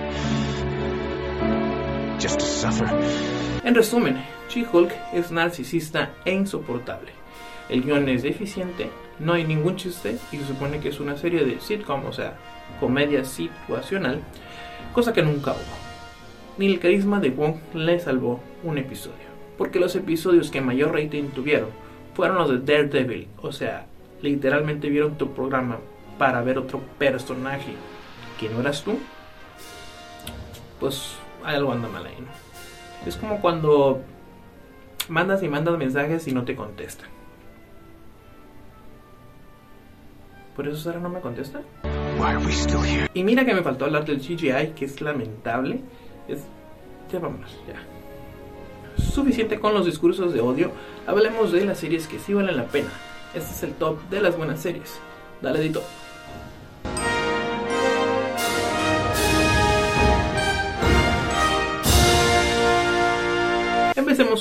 En 3.65 3.75
resumen, 3.75 4.17
She-Hulk 4.49 4.91
es 5.13 5.31
narcisista 5.31 6.15
e 6.25 6.33
insoportable. 6.33 7.13
El 7.69 7.83
guion 7.83 8.09
es 8.09 8.23
deficiente, 8.23 8.89
no 9.19 9.35
hay 9.35 9.45
ningún 9.45 9.77
chiste 9.77 10.17
y 10.33 10.39
se 10.39 10.47
supone 10.47 10.81
que 10.81 10.89
es 10.89 11.01
una 11.01 11.19
serie 11.19 11.45
de 11.45 11.61
sitcom, 11.61 12.07
o 12.07 12.13
sea, 12.13 12.39
comedia 12.81 13.25
situacional, 13.25 14.23
cosa 14.95 15.13
que 15.13 15.23
nunca 15.23 15.53
hubo. 15.53 15.61
Ni 16.57 16.67
el 16.67 16.81
carisma 16.81 17.21
de 17.21 17.29
Wong 17.29 17.57
le 17.75 18.01
salvó 18.01 18.41
un 18.63 18.79
episodio, 18.79 19.27
porque 19.59 19.79
los 19.79 19.95
episodios 19.95 20.51
que 20.51 20.63
mayor 20.63 20.95
rating 20.95 21.25
tuvieron 21.25 21.69
fueron 22.15 22.39
los 22.39 22.49
de 22.49 22.59
Daredevil, 22.59 23.29
o 23.43 23.53
sea, 23.53 23.87
literalmente 24.23 24.89
vieron 24.89 25.19
tu 25.19 25.35
programa 25.35 25.79
para 26.17 26.41
ver 26.43 26.57
otro 26.57 26.81
personaje 26.99 27.75
que 28.41 28.49
no 28.49 28.61
eras 28.61 28.83
tú, 28.83 28.99
pues 30.81 31.17
algo 31.45 31.73
anda 31.73 31.89
mal 31.89 32.07
ahí, 32.07 32.17
¿no? 32.21 32.29
Es 33.07 33.17
como 33.17 33.41
cuando 33.41 34.03
mandas 35.09 35.43
y 35.43 35.49
mandas 35.49 35.77
mensajes 35.79 36.27
y 36.27 36.33
no 36.33 36.45
te 36.45 36.57
contestan. 36.57 37.09
¿Por 40.57 40.69
eso 40.69 40.77
Sara 40.77 41.01
no 41.01 41.09
me 41.09 41.21
contesta? 41.21 41.63
Y 43.13 43.25
mira 43.25 43.45
que 43.45 43.55
me 43.55 43.63
faltó 43.63 43.87
hablar 43.87 44.05
del 44.05 44.21
CGI, 44.21 44.73
que 44.77 44.85
es 44.85 45.01
lamentable. 45.01 45.81
Es... 46.29 46.45
Ya 47.13 47.19
vámonos, 47.19 47.57
ya. 47.67 49.03
Suficiente 49.03 49.59
con 49.59 49.75
los 49.75 49.85
discursos 49.85 50.33
de 50.33 50.41
odio. 50.41 50.71
Hablemos 51.07 51.51
de 51.51 51.65
las 51.65 51.79
series 51.79 52.07
que 52.07 52.21
sí 52.21 52.33
valen 52.33 52.57
la 52.57 52.67
pena. 52.67 52.91
Este 53.35 53.51
es 53.51 53.63
el 53.65 53.73
top 53.75 54.01
de 54.11 54.21
las 54.21 54.37
buenas 54.37 54.61
series. 54.61 54.99
Dale, 55.43 55.61
Dito. 55.61 55.83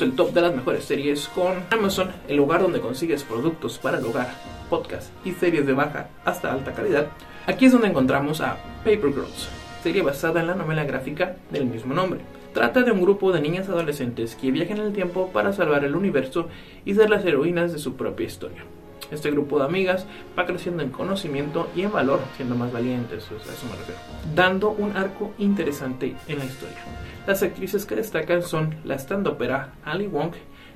El 0.03 0.15
top 0.17 0.33
de 0.33 0.41
las 0.41 0.53
mejores 0.53 0.83
series 0.83 1.29
con 1.29 1.53
Amazon, 1.71 2.11
el 2.27 2.35
lugar 2.35 2.61
donde 2.61 2.81
consigues 2.81 3.23
productos 3.23 3.79
para 3.79 3.99
el 3.99 4.05
hogar, 4.05 4.35
podcast 4.69 5.13
y 5.25 5.31
series 5.31 5.65
de 5.65 5.71
baja 5.71 6.09
hasta 6.25 6.51
alta 6.51 6.73
calidad. 6.73 7.07
Aquí 7.47 7.65
es 7.65 7.71
donde 7.71 7.87
encontramos 7.87 8.41
a 8.41 8.57
Paper 8.83 9.13
Girls, 9.13 9.47
serie 9.81 10.01
basada 10.01 10.41
en 10.41 10.47
la 10.47 10.55
novela 10.55 10.83
gráfica 10.83 11.37
del 11.51 11.65
mismo 11.65 11.93
nombre. 11.93 12.19
Trata 12.53 12.81
de 12.81 12.91
un 12.91 13.01
grupo 13.01 13.31
de 13.31 13.39
niñas 13.39 13.69
adolescentes 13.69 14.35
que 14.35 14.51
viajan 14.51 14.77
en 14.77 14.87
el 14.87 14.93
tiempo 14.93 15.29
para 15.31 15.53
salvar 15.53 15.85
el 15.85 15.95
universo 15.95 16.49
y 16.83 16.93
ser 16.95 17.09
las 17.09 17.23
heroínas 17.23 17.71
de 17.71 17.79
su 17.79 17.95
propia 17.95 18.27
historia. 18.27 18.65
Este 19.13 19.29
grupo 19.29 19.59
de 19.59 19.65
amigas 19.65 20.07
va 20.37 20.47
creciendo 20.47 20.81
en 20.81 20.89
conocimiento 20.89 21.69
y 21.75 21.83
en 21.83 21.91
valor, 21.91 22.19
siendo 22.35 22.55
más 22.55 22.73
valientes, 22.73 23.29
a 23.31 23.35
eso 23.35 23.67
me 23.69 23.77
refiero, 23.77 23.99
dando 24.35 24.71
un 24.71 24.97
arco 24.97 25.33
interesante 25.37 26.15
en 26.27 26.39
la 26.39 26.45
historia. 26.45 26.79
Las 27.27 27.43
actrices 27.43 27.85
que 27.85 27.95
destacan 27.95 28.41
son 28.41 28.75
la 28.83 28.95
stand-opera 28.95 29.73
Ali 29.85 30.07
Wong 30.07 30.31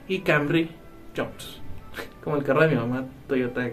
y 0.08 0.20
Cambry 0.20 0.70
Jones, 1.15 1.62
como 2.24 2.38
el 2.38 2.44
carro 2.44 2.62
de 2.62 2.67
mi 2.67 2.75
mamá, 2.75 3.06
Toyota 3.27 3.72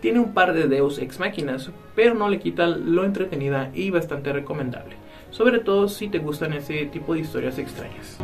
Tiene 0.00 0.20
un 0.20 0.32
par 0.32 0.54
de 0.54 0.68
deus 0.68 0.98
ex 0.98 1.18
máquinas, 1.18 1.72
pero 1.96 2.14
no 2.14 2.28
le 2.28 2.38
quita 2.38 2.68
lo 2.68 3.04
entretenida 3.04 3.70
y 3.74 3.90
bastante 3.90 4.32
recomendable, 4.32 4.94
sobre 5.30 5.58
todo 5.58 5.88
si 5.88 6.08
te 6.08 6.20
gustan 6.20 6.52
ese 6.52 6.86
tipo 6.86 7.14
de 7.14 7.20
historias 7.20 7.58
extrañas. 7.58 8.18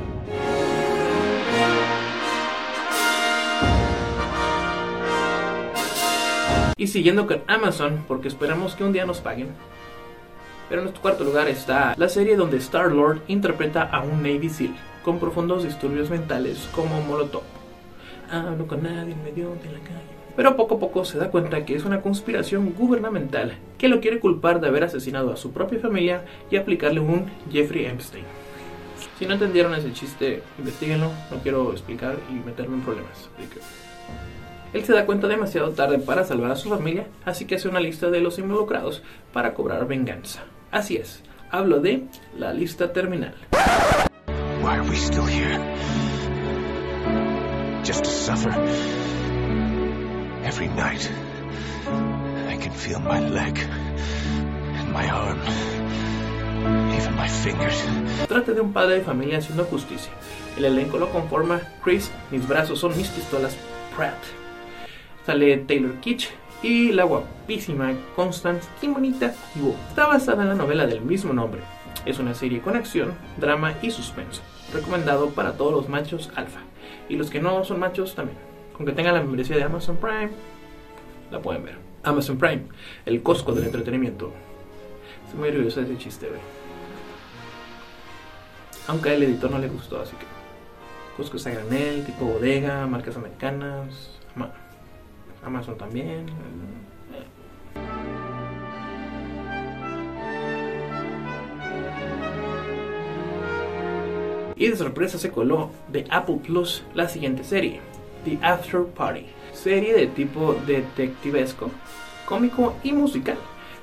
Y 6.81 6.87
siguiendo 6.87 7.27
con 7.27 7.43
Amazon, 7.47 8.07
porque 8.09 8.29
esperamos 8.29 8.75
que 8.75 8.85
un 8.85 8.95
día 8.95 9.05
nos 9.05 9.21
paguen, 9.21 9.49
pero 10.71 10.81
en 10.81 10.87
nuestro 10.87 11.03
cuarto 11.03 11.25
lugar 11.25 11.47
está 11.47 11.93
la 11.99 12.09
serie 12.09 12.37
donde 12.37 12.57
Star-Lord 12.57 13.21
interpreta 13.29 13.83
a 13.83 14.01
un 14.01 14.23
Navy 14.23 14.49
SEAL 14.49 14.75
con 15.05 15.19
profundos 15.19 15.63
disturbios 15.63 16.09
mentales 16.09 16.71
como 16.73 17.03
Molotov. 17.03 17.43
Hablo 18.31 18.67
con 18.67 18.83
nadie 18.83 19.13
en 19.13 19.23
medio 19.23 19.51
de 19.63 19.73
la 19.73 19.79
calle. 19.81 20.09
pero 20.35 20.57
poco 20.57 20.77
a 20.77 20.79
poco 20.79 21.05
se 21.05 21.19
da 21.19 21.31
cuenta 21.31 21.67
que 21.67 21.77
es 21.77 21.85
una 21.85 22.01
conspiración 22.01 22.73
gubernamental 22.73 23.59
que 23.77 23.89
lo 23.89 24.01
quiere 24.01 24.19
culpar 24.19 24.59
de 24.63 24.69
haber 24.69 24.85
asesinado 24.85 25.35
a 25.35 25.37
su 25.37 25.53
propia 25.53 25.81
familia 25.81 26.25
y 26.51 26.57
aplicarle 26.57 27.01
un 27.01 27.27
Jeffrey 27.53 27.85
Epstein. 27.85 28.25
Si 29.19 29.27
no 29.27 29.35
entendieron 29.35 29.75
ese 29.75 29.93
chiste, 29.93 30.43
investiguenlo, 30.59 31.11
no 31.31 31.43
quiero 31.43 31.73
explicar 31.73 32.17
y 32.31 32.37
meterme 32.47 32.77
en 32.77 32.83
problemas. 32.83 33.29
Él 34.73 34.85
se 34.85 34.93
da 34.93 35.05
cuenta 35.05 35.27
demasiado 35.27 35.71
tarde 35.71 35.99
para 35.99 36.25
salvar 36.25 36.53
a 36.53 36.57
su 36.57 36.69
familia, 36.69 37.09
así 37.25 37.45
que 37.45 37.57
hace 37.57 37.69
una 37.69 37.81
lista 37.81 38.09
de 38.09 38.21
los 38.21 38.39
involucrados 38.39 39.03
para 39.33 39.53
cobrar 39.53 39.87
venganza. 39.89 40.45
Así 40.71 40.97
es, 40.97 41.23
hablo 41.51 41.81
de 41.81 42.05
la 42.39 42.53
lista 42.53 42.93
terminal. 42.93 43.35
Why 44.63 44.77
are 44.77 44.89
we 44.89 44.95
still 44.95 45.27
here? 45.27 45.59
Just 47.85 48.05
to 48.05 48.11
suffer. 48.11 48.53
Every 50.45 50.69
night, 50.69 51.11
I 52.49 52.57
can 52.57 52.73
feel 52.73 53.01
my 53.01 53.19
leg 53.19 53.59
and 54.79 54.93
my 54.93 55.09
arm, 55.11 55.39
even 56.95 57.17
my 57.17 57.29
fingers. 57.29 57.85
Trata 58.29 58.53
de 58.53 58.61
un 58.61 58.73
padre 58.73 58.97
de 58.97 59.01
familia 59.01 59.39
haciendo 59.39 59.65
justicia. 59.65 60.13
El 60.57 60.65
elenco 60.65 60.99
lo 60.99 61.11
conforma 61.11 61.61
Chris, 61.83 62.13
mis 62.31 62.47
brazos 62.47 62.79
son 62.79 62.97
mis 62.97 63.09
pistolas 63.09 63.57
Pratt. 63.97 64.40
Sale 65.27 65.59
Taylor 65.59 65.95
Kitsch 66.01 66.29
y 66.63 66.93
la 66.93 67.05
guapísima 67.05 67.93
Constance 68.17 68.69
Timonita 68.81 69.35
Wu. 69.57 69.75
Está 69.89 70.07
basada 70.07 70.43
en 70.43 70.49
la 70.51 70.55
novela 70.55 70.87
del 70.87 71.01
mismo 71.01 71.33
nombre. 71.33 71.61
Es 72.07 72.19
una 72.19 72.35
serie 72.35 72.61
con 72.61 72.77
acción, 72.77 73.13
drama 73.39 73.75
y 73.83 73.91
suspenso. 73.91 74.43
Recomendado 74.73 75.31
para 75.31 75.53
todos 75.53 75.73
los 75.73 75.89
machos 75.89 76.31
alfa. 76.35 76.61
Y 77.09 77.17
los 77.17 77.31
que 77.31 77.41
no 77.41 77.65
son 77.65 77.81
machos 77.81 78.15
también. 78.15 78.39
Aunque 78.75 78.93
tengan 78.93 79.15
la 79.15 79.21
membresía 79.21 79.57
de 79.57 79.65
Amazon 79.65 79.97
Prime, 79.97 80.31
la 81.31 81.41
pueden 81.41 81.65
ver. 81.65 81.77
Amazon 82.03 82.39
Prime, 82.39 82.63
el 83.05 83.23
Costco 83.23 83.53
del 83.53 83.65
entretenimiento. 83.65 84.33
Estoy 85.25 85.41
muy 85.41 85.49
orgulloso 85.51 85.81
de 85.81 85.87
ese 85.87 85.99
chiste, 85.99 86.29
güey. 86.29 86.41
Aunque 88.89 89.11
al 89.11 89.23
editor 89.23 89.51
no 89.51 89.59
le 89.59 89.69
gustó, 89.69 90.01
así 90.01 90.17
que. 90.17 90.25
Costco 91.17 91.37
es 91.37 91.47
a 91.47 91.51
granel, 91.51 92.07
tipo 92.07 92.25
bodega, 92.25 92.87
marcas 92.87 93.17
americanas. 93.17 94.19
Amazon 95.45 95.77
también. 95.77 96.27
Y 104.57 104.69
de 104.69 104.77
sorpresa 104.77 105.19
se 105.19 105.31
coló 105.31 105.71
de 105.89 106.07
Apple 106.11 106.41
Plus 106.45 106.83
la 106.93 107.09
siguiente 107.09 107.45
serie, 107.45 107.81
The 108.25 108.39
After 108.43 108.85
Party, 108.85 109.25
serie 109.55 109.95
de 109.95 110.07
tipo 110.07 110.55
detectivesco, 110.67 111.71
cómico 112.27 112.75
y 112.85 112.93
musical. 112.93 113.39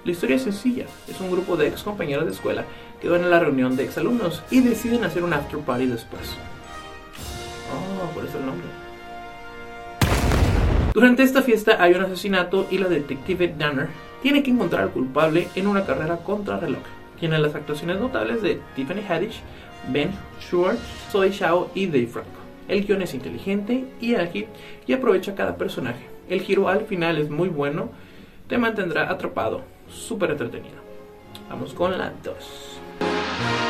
La 0.05 0.11
historia 0.11 0.35
es 0.35 0.43
sencilla, 0.43 0.85
es 1.07 1.19
un 1.19 1.31
grupo 1.31 1.57
de 1.57 1.67
ex 1.67 1.81
compañeros 1.81 2.25
de 2.25 2.31
escuela 2.31 2.63
que 3.01 3.09
van 3.09 3.23
a 3.23 3.27
la 3.27 3.39
reunión 3.39 3.75
de 3.75 3.85
ex 3.85 3.97
alumnos 3.97 4.43
y 4.51 4.61
deciden 4.61 5.03
hacer 5.03 5.23
un 5.23 5.33
after 5.33 5.59
party 5.59 5.87
después. 5.87 6.29
Oh, 7.73 8.13
por 8.13 8.23
eso 8.23 8.37
el 8.37 8.45
nombre. 8.45 8.66
Durante 10.97 11.21
esta 11.21 11.43
fiesta 11.43 11.77
hay 11.79 11.93
un 11.93 12.01
asesinato 12.01 12.65
y 12.71 12.79
la 12.79 12.89
detective 12.89 13.53
Danner 13.55 13.87
tiene 14.23 14.41
que 14.41 14.49
encontrar 14.49 14.81
al 14.81 14.89
culpable 14.89 15.47
en 15.53 15.67
una 15.67 15.85
carrera 15.85 16.17
contra 16.17 16.59
reloj. 16.59 16.81
Tiene 17.19 17.37
las 17.37 17.53
actuaciones 17.53 17.99
notables 17.99 18.41
de 18.41 18.59
Tiffany 18.75 19.03
Haddish, 19.07 19.41
Ben 19.89 20.09
Schwartz, 20.41 20.81
Zoe 21.11 21.29
Shao 21.29 21.69
y 21.75 21.85
Dave 21.85 22.07
Franco. 22.07 22.39
El 22.67 22.83
guion 22.83 23.03
es 23.03 23.13
inteligente 23.13 23.85
y 24.01 24.15
ágil 24.15 24.47
y 24.87 24.93
aprovecha 24.93 25.35
cada 25.35 25.55
personaje. 25.55 26.03
El 26.29 26.41
giro 26.41 26.67
al 26.67 26.87
final 26.87 27.19
es 27.19 27.29
muy 27.29 27.49
bueno, 27.49 27.91
te 28.47 28.57
mantendrá 28.57 29.11
atrapado, 29.11 29.61
súper 29.87 30.31
entretenido. 30.31 30.77
Vamos 31.47 31.75
con 31.75 31.95
la 31.95 32.11
2. 32.23 33.66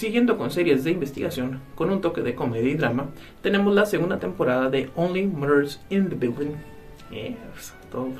Siguiendo 0.00 0.38
con 0.38 0.50
series 0.50 0.82
de 0.82 0.92
investigación, 0.92 1.60
con 1.74 1.90
un 1.90 2.00
toque 2.00 2.22
de 2.22 2.34
comedia 2.34 2.70
y 2.70 2.74
drama, 2.74 3.10
tenemos 3.42 3.74
la 3.74 3.84
segunda 3.84 4.18
temporada 4.18 4.70
de 4.70 4.88
Only 4.96 5.26
Murders 5.26 5.78
in 5.90 6.08
the 6.08 6.14
Building. 6.14 6.54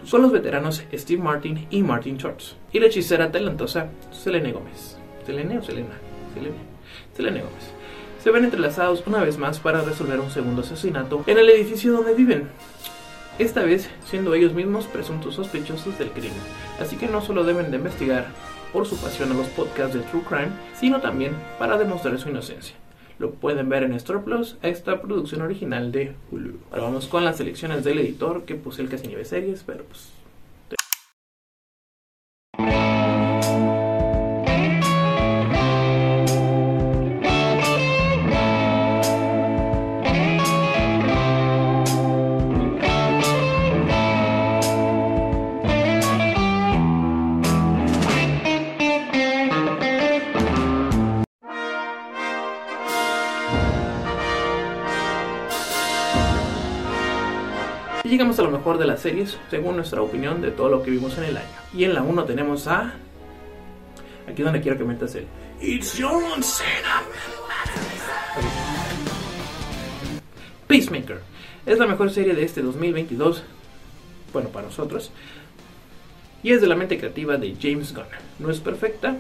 Son 0.05 0.21
los 0.21 0.31
veteranos 0.31 0.85
Steve 0.93 1.23
Martin 1.23 1.67
y 1.71 1.83
Martin 1.83 2.19
Shorts. 2.19 2.57
Y 2.71 2.81
la 2.81 2.87
hechicera 2.87 3.33
talentosa 3.33 3.89
Selene 4.13 4.53
Gómez. 4.53 4.99
¿Selene 5.25 5.59
o 5.59 5.63
Selena? 5.63 5.97
Selene. 6.35 6.57
Selene 7.17 7.41
Gómez. 7.41 7.73
Se 8.23 8.31
ven 8.31 8.45
entrelazados 8.45 9.03
una 9.07 9.25
vez 9.25 9.39
más 9.39 9.59
para 9.59 9.81
resolver 9.81 10.21
un 10.21 10.31
segundo 10.31 10.61
asesinato 10.61 11.25
en 11.27 11.39
el 11.39 11.49
edificio 11.49 11.93
donde 11.93 12.13
viven. 12.13 12.49
Esta 13.39 13.63
vez 13.63 13.89
siendo 14.05 14.35
ellos 14.35 14.53
mismos 14.53 14.87
presuntos 14.87 15.37
sospechosos 15.37 15.99
del 15.99 16.11
crimen. 16.11 16.37
Así 16.79 16.97
que 16.97 17.07
no 17.07 17.23
solo 17.23 17.45
deben 17.45 17.71
de 17.71 17.79
investigar 17.79 18.27
por 18.73 18.87
su 18.87 18.97
pasión 18.97 19.33
a 19.33 19.35
los 19.35 19.49
podcasts 19.49 19.95
de 19.95 20.01
True 20.01 20.23
Crime, 20.29 20.51
sino 20.75 21.01
también 21.01 21.33
para 21.59 21.79
demostrar 21.79 22.19
su 22.19 22.29
inocencia. 22.29 22.77
Lo 23.19 23.33
pueden 23.33 23.69
ver 23.69 23.83
en 23.83 23.93
Star 23.95 24.23
Plus, 24.23 24.57
esta 24.63 25.03
producción 25.03 25.43
original 25.43 25.93
de 25.93 26.15
Hulu. 26.31 26.59
Ahora 26.71 26.85
vamos 26.85 27.07
con 27.07 27.25
las 27.25 27.37
selecciones 27.37 27.85
del 27.85 27.99
editor 27.99 28.45
que 28.45 28.55
puse 28.55 28.81
el 28.81 28.89
casi 28.89 29.09
nieve 29.09 29.25
series, 29.25 29.63
pero 29.63 29.85
pues 29.85 30.09
mejor 58.51 58.79
de 58.79 58.87
las 58.87 59.01
series, 59.01 59.39
según 59.51 59.77
nuestra 59.77 60.03
opinión 60.03 60.41
de 60.41 60.51
todo 60.51 60.69
lo 60.69 60.83
que 60.83 60.91
vimos 60.91 61.17
en 61.19 61.25
el 61.25 61.37
año. 61.37 61.47
Y 61.75 61.85
en 61.85 61.95
la 61.95 62.03
1 62.03 62.25
tenemos 62.25 62.67
a. 62.67 62.95
Aquí 64.29 64.43
donde 64.43 64.61
quiero 64.61 64.79
que 64.79 64.85
metas 64.85 65.15
el. 65.15 65.27
It's 65.61 65.99
your 65.99 66.23
Peacemaker. 70.67 71.21
Es 71.67 71.79
la 71.79 71.87
mejor 71.87 72.11
serie 72.11 72.35
de 72.35 72.45
este 72.45 72.63
2022. 72.63 73.43
Bueno, 74.33 74.49
para 74.51 74.67
nosotros. 74.67 75.11
Y 76.43 76.53
es 76.53 76.61
de 76.61 76.67
la 76.67 76.77
mente 76.77 76.99
creativa 76.99 77.37
de 77.37 77.57
James 77.61 77.93
Gunn. 77.93 78.05
No 78.39 78.51
es 78.51 78.61
perfecta, 78.61 79.17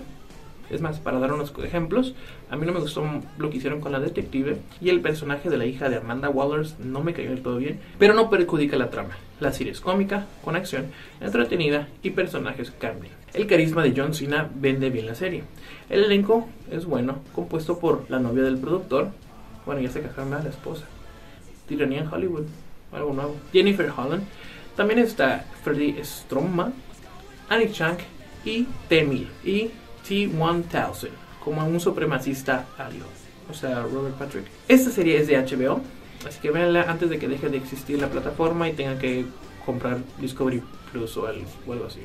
es 0.70 0.80
más, 0.80 0.98
para 0.98 1.18
dar 1.18 1.33
unos 1.33 1.52
ejemplos, 1.64 2.14
a 2.50 2.56
mí 2.56 2.64
no 2.64 2.72
me 2.72 2.80
gustó 2.80 3.04
lo 3.38 3.50
que 3.50 3.59
hicieron 3.59 3.80
con 3.80 3.92
la 3.92 4.00
detective 4.00 4.59
y 4.80 4.88
el 4.88 5.00
personaje 5.00 5.50
de 5.50 5.59
la 5.59 5.66
hija 5.66 5.88
de 5.88 5.96
Amanda 5.96 6.28
Wallers 6.28 6.78
no 6.78 7.02
me 7.02 7.12
cayó 7.12 7.30
del 7.30 7.42
todo 7.42 7.56
bien, 7.56 7.80
pero 7.98 8.14
no 8.14 8.30
perjudica 8.30 8.76
la 8.76 8.90
trama. 8.90 9.16
La 9.40 9.52
serie 9.52 9.72
es 9.72 9.80
cómica, 9.80 10.26
con 10.44 10.56
acción, 10.56 10.87
entretenida 11.20 11.88
y 12.02 12.11
personajes 12.11 12.70
cambian. 12.70 13.14
El 13.33 13.46
carisma 13.46 13.83
de 13.83 13.94
John 13.96 14.14
Cena 14.14 14.48
vende 14.54 14.90
bien 14.90 15.06
la 15.06 15.14
serie. 15.14 15.44
El 15.88 16.04
elenco 16.04 16.48
es 16.70 16.85
bueno, 16.85 17.18
compuesto 17.35 17.78
por 17.78 18.09
la 18.09 18.18
novia 18.18 18.44
del 18.44 18.59
productor, 18.59 19.11
bueno, 19.66 19.80
ya 19.80 19.90
se 19.90 20.02
casaron 20.02 20.35
a 20.35 20.42
la 20.42 20.50
esposa, 20.50 20.85
Tiranía 21.68 22.00
en 22.00 22.09
Hollywood, 22.09 22.46
algo 22.92 23.12
nuevo, 23.12 23.37
Jennifer 23.52 23.92
Holland, 23.96 24.24
también 24.76 25.00
está 25.00 25.44
Freddie 25.62 26.02
Stroma, 26.04 26.72
Annie 27.48 27.70
Chang 27.72 27.98
y 28.44 28.66
Temi 28.88 29.28
y 29.44 29.70
T-1000 30.11 31.09
como 31.44 31.64
un 31.64 31.79
supremacista 31.79 32.66
ario, 32.77 33.05
o 33.49 33.55
sea, 33.55 33.83
Robert 33.85 34.16
Patrick. 34.16 34.44
Esta 34.66 34.90
serie 34.90 35.16
es 35.16 35.29
de 35.29 35.37
HBO, 35.38 35.81
así 36.27 36.40
que 36.40 36.51
véanla 36.51 36.83
antes 36.90 37.11
de 37.11 37.20
que 37.20 37.29
deje 37.29 37.49
de 37.49 37.59
existir 37.59 38.01
la 38.01 38.09
plataforma 38.09 38.68
y 38.68 38.73
tengan 38.73 38.99
que 38.99 39.25
comprar 39.64 39.99
Discovery 40.18 40.64
Plus 40.90 41.16
o 41.16 41.29
algo, 41.29 41.87
así. 41.87 42.01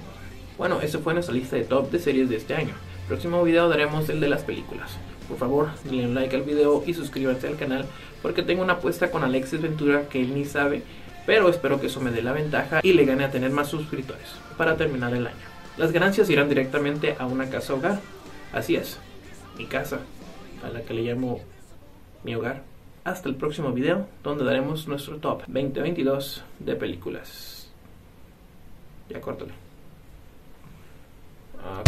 Bueno, 0.55 0.81
esa 0.81 0.99
fue 0.99 1.15
nuestra 1.15 1.33
lista 1.33 1.55
de 1.55 1.63
top 1.63 1.89
de 1.89 1.97
series 1.97 2.29
de 2.29 2.35
este 2.35 2.53
año. 2.53 2.75
Próximo 3.07 3.41
video 3.43 3.69
daremos 3.69 4.07
el 4.09 4.19
de 4.19 4.29
las 4.29 4.43
películas. 4.43 4.91
Por 5.27 5.39
favor, 5.39 5.69
denle 5.83 6.05
un 6.05 6.13
like 6.13 6.35
al 6.35 6.43
video 6.43 6.83
y 6.85 6.93
suscríbanse 6.93 7.47
al 7.47 7.57
canal 7.57 7.85
porque 8.21 8.43
tengo 8.43 8.61
una 8.61 8.73
apuesta 8.73 9.09
con 9.09 9.23
Alexis 9.23 9.63
Ventura 9.63 10.07
que 10.09 10.21
él 10.21 10.35
ni 10.35 10.45
sabe, 10.45 10.83
pero 11.25 11.49
espero 11.49 11.81
que 11.81 11.87
eso 11.87 12.01
me 12.01 12.11
dé 12.11 12.21
la 12.21 12.33
ventaja 12.33 12.81
y 12.83 12.93
le 12.93 13.05
gane 13.05 13.23
a 13.23 13.31
tener 13.31 13.49
más 13.49 13.67
suscriptores 13.67 14.27
para 14.59 14.77
terminar 14.77 15.11
el 15.15 15.25
año. 15.25 15.54
Las 15.77 15.91
ganancias 15.91 16.29
irán 16.29 16.47
directamente 16.47 17.15
a 17.19 17.25
una 17.25 17.49
casa 17.49 17.73
hogar. 17.73 17.99
Así 18.53 18.75
es, 18.75 18.97
mi 19.57 19.65
casa, 19.65 19.99
a 20.63 20.69
la 20.69 20.81
que 20.81 20.93
le 20.93 21.01
llamo 21.01 21.41
mi 22.23 22.33
hogar. 22.33 22.63
Hasta 23.03 23.27
el 23.27 23.35
próximo 23.35 23.71
video, 23.71 24.07
donde 24.23 24.45
daremos 24.45 24.87
nuestro 24.87 25.17
top 25.17 25.43
2022 25.47 26.43
de 26.59 26.75
películas. 26.75 27.69
Ya 29.09 29.19
córtale. 29.19 29.51
Ah, 31.61 31.83